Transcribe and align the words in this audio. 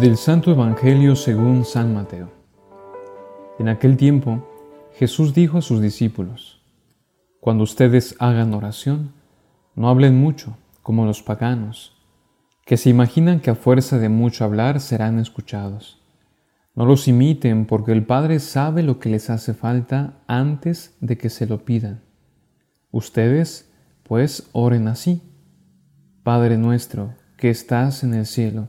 Del 0.00 0.18
Santo 0.18 0.50
Evangelio 0.50 1.16
según 1.16 1.64
San 1.64 1.94
Mateo. 1.94 2.30
En 3.58 3.70
aquel 3.70 3.96
tiempo, 3.96 4.46
Jesús 4.92 5.32
dijo 5.32 5.56
a 5.56 5.62
sus 5.62 5.80
discípulos, 5.80 6.60
Cuando 7.40 7.64
ustedes 7.64 8.14
hagan 8.18 8.52
oración, 8.52 9.14
no 9.74 9.88
hablen 9.88 10.20
mucho, 10.20 10.58
como 10.82 11.06
los 11.06 11.22
paganos, 11.22 11.96
que 12.66 12.76
se 12.76 12.90
imaginan 12.90 13.40
que 13.40 13.48
a 13.48 13.54
fuerza 13.54 13.98
de 13.98 14.10
mucho 14.10 14.44
hablar 14.44 14.80
serán 14.80 15.18
escuchados. 15.18 15.98
No 16.74 16.84
los 16.84 17.08
imiten, 17.08 17.64
porque 17.64 17.92
el 17.92 18.04
Padre 18.04 18.38
sabe 18.38 18.82
lo 18.82 18.98
que 18.98 19.08
les 19.08 19.30
hace 19.30 19.54
falta 19.54 20.18
antes 20.26 20.94
de 21.00 21.16
que 21.16 21.30
se 21.30 21.46
lo 21.46 21.64
pidan. 21.64 22.02
Ustedes, 22.90 23.72
pues, 24.02 24.50
oren 24.52 24.88
así. 24.88 25.22
Padre 26.22 26.58
nuestro, 26.58 27.14
que 27.38 27.48
estás 27.48 28.04
en 28.04 28.12
el 28.12 28.26
cielo, 28.26 28.68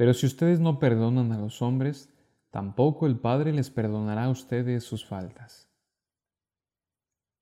Pero 0.00 0.14
si 0.14 0.24
ustedes 0.24 0.60
no 0.60 0.78
perdonan 0.78 1.30
a 1.30 1.38
los 1.38 1.60
hombres, 1.60 2.08
tampoco 2.48 3.06
el 3.06 3.18
Padre 3.18 3.52
les 3.52 3.68
perdonará 3.68 4.24
a 4.24 4.30
ustedes 4.30 4.82
sus 4.82 5.04
faltas. 5.04 5.68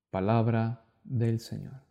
Palabra 0.09 0.85
del 1.05 1.39
Señor. 1.39 1.85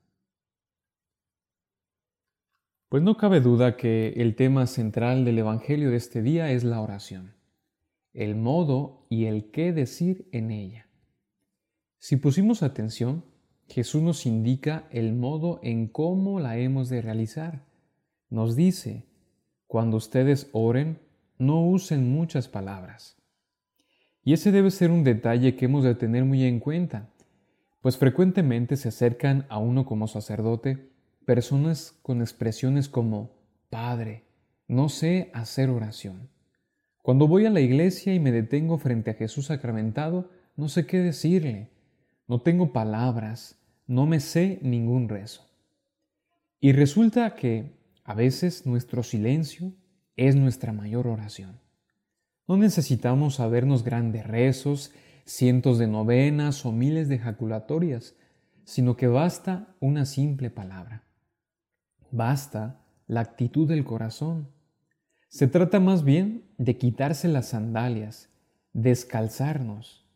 Pues 2.91 3.02
no 3.02 3.16
cabe 3.16 3.41
duda 3.41 3.78
que 3.78 4.08
el 4.19 4.36
tema 4.36 4.66
central 4.66 5.24
del 5.24 5.39
Evangelio 5.39 5.91
de 5.91 5.96
este 5.96 6.20
día 6.20 6.52
es 6.52 6.64
la 6.64 6.83
oración, 6.83 7.34
el 8.12 8.36
modo 8.36 9.06
y 9.08 9.24
el 9.24 9.50
qué 9.50 9.72
decir 9.72 10.28
en 10.33 10.50
ella. 10.50 10.86
Si 11.98 12.16
pusimos 12.16 12.62
atención, 12.62 13.24
Jesús 13.69 14.02
nos 14.02 14.27
indica 14.27 14.86
el 14.91 15.14
modo 15.14 15.61
en 15.62 15.89
cómo 15.89 16.41
la 16.41 16.58
hemos 16.58 16.91
de 16.91 17.00
realizar. 17.00 17.64
Nos 18.28 18.55
dice, 18.55 19.08
cuando 19.69 19.98
ustedes 19.98 20.48
oren, 20.52 20.98
no 21.38 21.64
usen 21.64 22.11
muchas 22.11 22.48
palabras. 22.48 23.16
Y 24.24 24.33
ese 24.33 24.50
debe 24.50 24.70
ser 24.72 24.91
un 24.91 25.05
detalle 25.05 25.55
que 25.55 25.66
hemos 25.66 25.84
de 25.84 25.94
tener 25.94 26.24
muy 26.24 26.42
en 26.44 26.58
cuenta, 26.58 27.11
pues 27.80 27.96
frecuentemente 27.96 28.77
se 28.77 28.89
acercan 28.89 29.46
a 29.48 29.58
uno 29.58 29.86
como 29.86 30.08
sacerdote 30.08 30.91
personas 31.24 31.94
con 32.02 32.22
expresiones 32.22 32.89
como 32.89 33.30
Padre, 33.70 34.24
no 34.66 34.89
sé 34.89 35.30
hacer 35.34 35.69
oración. 35.69 36.30
Cuando 37.02 37.28
voy 37.28 37.46
a 37.46 37.50
la 37.50 37.61
iglesia 37.61 38.14
y 38.14 38.20
me 38.20 38.33
detengo 38.33 38.78
frente 38.78 39.11
a 39.11 39.14
Jesús 39.14 39.46
sacramentado, 39.46 40.30
no 40.56 40.69
sé 40.69 40.86
qué 40.86 40.98
decirle, 40.98 41.69
no 42.27 42.41
tengo 42.41 42.72
palabras, 42.72 43.58
no 43.86 44.06
me 44.06 44.20
sé 44.20 44.58
ningún 44.62 45.08
rezo. 45.08 45.46
Y 46.61 46.72
resulta 46.72 47.34
que 47.34 47.78
a 48.09 48.14
veces 48.14 48.64
nuestro 48.64 49.03
silencio 49.03 49.75
es 50.17 50.35
nuestra 50.35 50.73
mayor 50.73 51.07
oración. 51.07 51.61
No 52.46 52.57
necesitamos 52.57 53.35
sabernos 53.35 53.85
grandes 53.85 54.27
rezos, 54.27 54.92
cientos 55.27 55.77
de 55.77 55.89
novenas 55.89 56.64
o 56.64 56.73
miles 56.73 57.11
de 57.11 57.17
ejaculatorias, 57.17 58.17
sino 58.64 58.96
que 58.96 59.08
basta 59.08 59.74
una 59.79 60.07
simple 60.07 60.48
palabra. 60.48 61.05
Basta 62.11 62.80
la 63.08 63.20
actitud 63.20 63.69
del 63.69 63.85
corazón. 63.85 64.48
Se 65.29 65.46
trata 65.46 65.79
más 65.79 66.02
bien 66.02 66.45
de 66.57 66.79
quitarse 66.79 67.29
las 67.29 67.48
sandalias, 67.48 68.30
descalzarnos, 68.73 70.08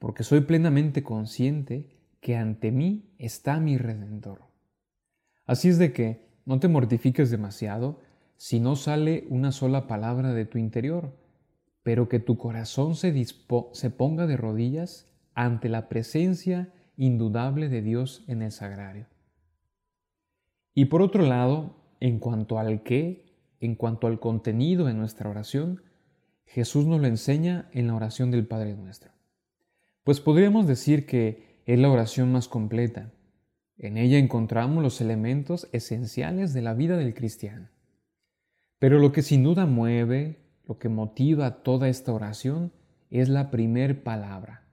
porque 0.00 0.24
soy 0.24 0.40
plenamente 0.40 1.04
consciente 1.04 1.96
que 2.20 2.36
ante 2.36 2.72
mí 2.72 3.14
está 3.18 3.60
mi 3.60 3.78
Redentor. 3.78 4.40
Así 5.46 5.68
es 5.68 5.78
de 5.78 5.92
que 5.92 6.29
no 6.44 6.60
te 6.60 6.68
mortifiques 6.68 7.30
demasiado 7.30 8.00
si 8.36 8.58
no 8.58 8.74
sale 8.76 9.26
una 9.28 9.52
sola 9.52 9.86
palabra 9.86 10.32
de 10.32 10.46
tu 10.46 10.58
interior, 10.58 11.12
pero 11.82 12.08
que 12.08 12.20
tu 12.20 12.38
corazón 12.38 12.94
se, 12.94 13.12
ponga 13.90 14.26
de 14.26 14.36
rodillas 14.36 15.06
ante 15.34 15.68
la 15.68 15.88
presencia 15.88 16.72
indudable 16.96 17.68
de 17.68 17.82
Dios 17.82 18.24
en 18.28 18.42
el 18.42 18.52
sagrario. 18.52 19.06
Y 20.74 20.86
por 20.86 21.02
otro 21.02 21.22
lado, 21.22 21.76
en 22.00 22.18
cuanto 22.18 22.58
al 22.58 22.82
qué, 22.82 23.26
en 23.60 23.74
cuanto 23.74 24.06
al 24.06 24.20
contenido 24.20 24.86
de 24.86 24.94
nuestra 24.94 25.28
oración, 25.28 25.82
Jesús 26.46 26.86
nos 26.86 27.00
lo 27.00 27.06
enseña 27.06 27.68
en 27.72 27.86
la 27.86 27.94
oración 27.94 28.30
del 28.30 28.46
Padre 28.46 28.74
nuestro. 28.74 29.12
Pues 30.02 30.20
podríamos 30.20 30.66
decir 30.66 31.06
que 31.06 31.62
es 31.66 31.78
la 31.78 31.90
oración 31.90 32.32
más 32.32 32.48
completa, 32.48 33.12
en 33.82 33.96
ella 33.96 34.18
encontramos 34.18 34.82
los 34.82 35.00
elementos 35.00 35.66
esenciales 35.72 36.52
de 36.52 36.60
la 36.60 36.74
vida 36.74 36.98
del 36.98 37.14
cristiano. 37.14 37.68
Pero 38.78 38.98
lo 38.98 39.10
que 39.10 39.22
sin 39.22 39.42
duda 39.42 39.64
mueve, 39.64 40.38
lo 40.66 40.78
que 40.78 40.90
motiva 40.90 41.62
toda 41.62 41.88
esta 41.88 42.12
oración 42.12 42.72
es 43.10 43.30
la 43.30 43.50
primer 43.50 44.02
palabra. 44.02 44.66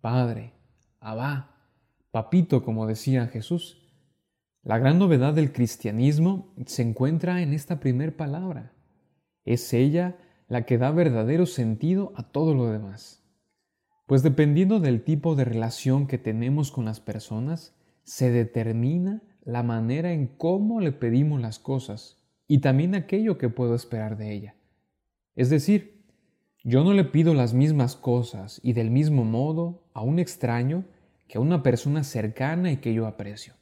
Padre, 0.00 0.54
Abba, 1.00 1.50
Papito, 2.10 2.64
como 2.64 2.86
decía 2.86 3.26
Jesús. 3.26 3.82
La 4.62 4.78
gran 4.78 4.98
novedad 4.98 5.34
del 5.34 5.52
cristianismo 5.52 6.54
se 6.64 6.80
encuentra 6.80 7.42
en 7.42 7.52
esta 7.52 7.78
primer 7.78 8.16
palabra. 8.16 8.72
Es 9.44 9.74
ella 9.74 10.16
la 10.48 10.64
que 10.64 10.78
da 10.78 10.90
verdadero 10.92 11.44
sentido 11.44 12.14
a 12.16 12.22
todo 12.22 12.54
lo 12.54 12.72
demás. 12.72 13.22
Pues 14.06 14.22
dependiendo 14.22 14.80
del 14.80 15.04
tipo 15.04 15.36
de 15.36 15.44
relación 15.44 16.06
que 16.06 16.16
tenemos 16.16 16.70
con 16.70 16.86
las 16.86 17.00
personas, 17.00 17.75
se 18.06 18.30
determina 18.30 19.20
la 19.44 19.64
manera 19.64 20.12
en 20.12 20.28
cómo 20.28 20.80
le 20.80 20.92
pedimos 20.92 21.40
las 21.40 21.58
cosas 21.58 22.24
y 22.46 22.58
también 22.58 22.94
aquello 22.94 23.36
que 23.36 23.48
puedo 23.48 23.74
esperar 23.74 24.16
de 24.16 24.32
ella. 24.32 24.54
Es 25.34 25.50
decir, 25.50 26.04
yo 26.62 26.84
no 26.84 26.92
le 26.92 27.02
pido 27.02 27.34
las 27.34 27.52
mismas 27.52 27.96
cosas 27.96 28.60
y 28.62 28.74
del 28.74 28.92
mismo 28.92 29.24
modo 29.24 29.88
a 29.92 30.02
un 30.02 30.20
extraño 30.20 30.84
que 31.26 31.38
a 31.38 31.40
una 31.40 31.64
persona 31.64 32.04
cercana 32.04 32.70
y 32.70 32.76
que 32.76 32.94
yo 32.94 33.08
aprecio. 33.08 33.54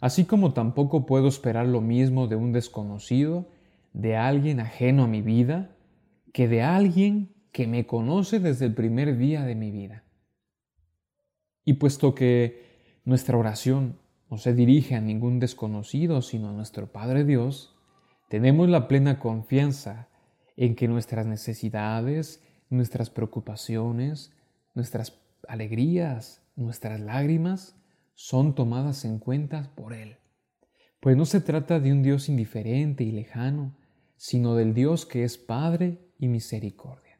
Así 0.00 0.24
como 0.24 0.52
tampoco 0.52 1.04
puedo 1.04 1.26
esperar 1.26 1.66
lo 1.66 1.80
mismo 1.80 2.28
de 2.28 2.36
un 2.36 2.52
desconocido, 2.52 3.48
de 3.92 4.16
alguien 4.16 4.60
ajeno 4.60 5.02
a 5.02 5.08
mi 5.08 5.20
vida, 5.20 5.76
que 6.32 6.46
de 6.46 6.62
alguien 6.62 7.34
que 7.50 7.66
me 7.66 7.86
conoce 7.86 8.38
desde 8.38 8.66
el 8.66 8.74
primer 8.74 9.18
día 9.18 9.42
de 9.42 9.56
mi 9.56 9.72
vida. 9.72 10.04
Y 11.64 11.74
puesto 11.74 12.14
que 12.14 12.67
nuestra 13.08 13.38
oración 13.38 13.98
no 14.30 14.36
se 14.36 14.52
dirige 14.52 14.94
a 14.94 15.00
ningún 15.00 15.40
desconocido, 15.40 16.20
sino 16.20 16.50
a 16.50 16.52
nuestro 16.52 16.92
Padre 16.92 17.24
Dios, 17.24 17.74
tenemos 18.28 18.68
la 18.68 18.86
plena 18.86 19.18
confianza 19.18 20.10
en 20.58 20.76
que 20.76 20.88
nuestras 20.88 21.24
necesidades, 21.24 22.44
nuestras 22.68 23.08
preocupaciones, 23.08 24.36
nuestras 24.74 25.22
alegrías, 25.48 26.42
nuestras 26.54 27.00
lágrimas 27.00 27.80
son 28.12 28.54
tomadas 28.54 29.06
en 29.06 29.18
cuenta 29.18 29.72
por 29.74 29.94
Él. 29.94 30.18
Pues 31.00 31.16
no 31.16 31.24
se 31.24 31.40
trata 31.40 31.80
de 31.80 31.92
un 31.92 32.02
Dios 32.02 32.28
indiferente 32.28 33.04
y 33.04 33.12
lejano, 33.12 33.74
sino 34.16 34.54
del 34.54 34.74
Dios 34.74 35.06
que 35.06 35.24
es 35.24 35.38
Padre 35.38 35.96
y 36.18 36.28
misericordia. 36.28 37.18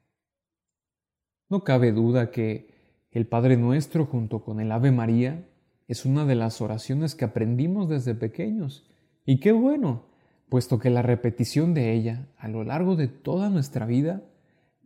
No 1.49 1.65
cabe 1.65 1.93
duda 1.93 2.31
que 2.31 2.75
el 3.11 3.27
Padre 3.27 3.57
nuestro 3.57 4.05
junto 4.05 4.45
con 4.45 4.61
el 4.61 4.71
Ave 4.71 4.91
María 4.91 5.49
es 5.89 6.05
una 6.05 6.27
de 6.27 6.35
las 6.35 6.61
oraciones 6.61 7.15
que 7.15 7.25
aprendimos 7.25 7.89
desde 7.89 8.15
pequeños. 8.15 8.87
Y 9.25 9.41
qué 9.41 9.53
bueno, 9.53 10.05
puesto 10.51 10.79
que 10.79 10.91
la 10.91 11.03
repetición 11.03 11.75
de 11.75 11.95
ella 11.95 12.29
a 12.37 12.49
lo 12.49 12.63
largo 12.63 12.95
de 12.95 13.09
toda 13.09 13.49
nuestra 13.49 13.87
vida 13.87 14.23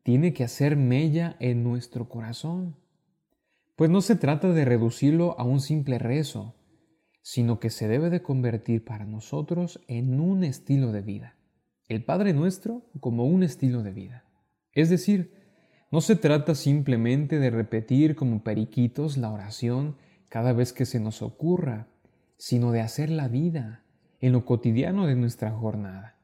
tiene 0.05 0.33
que 0.33 0.45
hacer 0.45 0.77
mella 0.77 1.37
en 1.41 1.65
nuestro 1.65 2.09
corazón. 2.09 2.77
Pues 3.75 3.91
no 3.91 4.01
se 4.01 4.15
trata 4.15 4.53
de 4.53 4.65
reducirlo 4.65 5.39
a 5.39 5.45
un 5.45 5.61
simple 5.61 5.99
rezo, 5.99 6.55
sino 7.21 7.59
que 7.59 7.71
se 7.71 7.89
debe 7.89 8.09
de 8.09 8.23
convertir 8.23 8.85
para 8.85 9.05
nosotros 9.05 9.81
en 9.89 10.21
un 10.21 10.45
estilo 10.45 10.93
de 10.93 11.03
vida. 11.03 11.37
El 11.89 12.05
Padre 12.05 12.33
nuestro 12.33 12.83
como 13.01 13.27
un 13.27 13.43
estilo 13.43 13.83
de 13.83 13.93
vida. 13.93 14.25
Es 14.73 14.89
decir, 14.89 15.35
no 15.91 16.01
se 16.01 16.17
trata 16.17 16.55
simplemente 16.55 17.39
de 17.39 17.51
repetir 17.51 18.15
como 18.15 18.43
periquitos 18.43 19.17
la 19.17 19.31
oración 19.31 19.97
cada 20.33 20.55
vez 20.55 20.73
que 20.73 20.87
se 20.87 20.99
nos 20.99 21.21
ocurra, 21.21 21.89
sino 22.39 22.73
de 22.73 22.81
hacer 22.81 23.11
la 23.11 23.29
vida 23.29 23.85
en 24.19 24.33
lo 24.33 24.47
cotidiano 24.47 25.07
de 25.07 25.15
nuestra 25.15 25.51
jornada. 25.51 26.17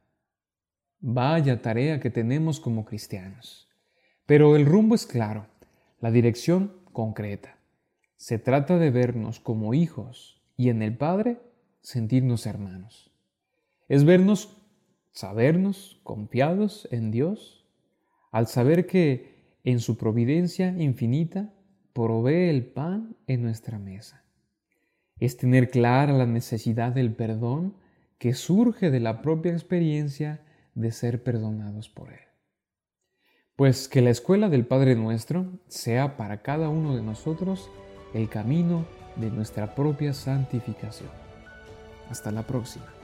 Vaya 0.98 1.60
tarea 1.60 2.00
que 2.00 2.08
tenemos 2.08 2.58
como 2.58 2.86
cristianos. 2.86 3.68
Pero 4.24 4.56
el 4.56 4.64
rumbo 4.64 4.94
es 4.94 5.04
claro, 5.04 5.46
la 6.00 6.10
dirección 6.10 6.72
concreta. 6.94 7.58
Se 8.16 8.38
trata 8.38 8.78
de 8.78 8.90
vernos 8.90 9.40
como 9.40 9.74
hijos 9.74 10.42
y 10.56 10.70
en 10.70 10.80
el 10.80 10.96
Padre 10.96 11.42
sentirnos 11.82 12.46
hermanos. 12.46 13.12
Es 13.88 14.04
vernos, 14.04 14.56
sabernos 15.10 16.00
confiados 16.02 16.88
en 16.90 17.10
Dios, 17.10 17.68
al 18.30 18.46
saber 18.46 18.86
que 18.86 19.58
en 19.64 19.80
su 19.80 19.98
providencia 19.98 20.74
infinita 20.78 21.52
provee 22.06 22.48
el 22.48 22.64
pan 22.64 23.16
en 23.26 23.42
nuestra 23.42 23.76
mesa. 23.80 24.22
Es 25.18 25.36
tener 25.36 25.68
clara 25.68 26.12
la 26.12 26.26
necesidad 26.26 26.92
del 26.92 27.12
perdón 27.12 27.74
que 28.18 28.34
surge 28.34 28.92
de 28.92 29.00
la 29.00 29.20
propia 29.20 29.50
experiencia 29.50 30.40
de 30.76 30.92
ser 30.92 31.24
perdonados 31.24 31.88
por 31.88 32.12
Él. 32.12 32.20
Pues 33.56 33.88
que 33.88 34.00
la 34.00 34.10
escuela 34.10 34.48
del 34.48 34.64
Padre 34.64 34.94
Nuestro 34.94 35.58
sea 35.66 36.16
para 36.16 36.42
cada 36.42 36.68
uno 36.68 36.94
de 36.94 37.02
nosotros 37.02 37.68
el 38.14 38.28
camino 38.28 38.86
de 39.16 39.32
nuestra 39.32 39.74
propia 39.74 40.14
santificación. 40.14 41.10
Hasta 42.10 42.30
la 42.30 42.46
próxima. 42.46 42.97